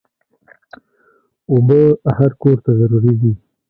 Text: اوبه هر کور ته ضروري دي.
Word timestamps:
اوبه 1.51 1.79
هر 2.17 2.31
کور 2.41 2.57
ته 2.65 2.71
ضروري 2.79 3.13
دي. 3.21 3.33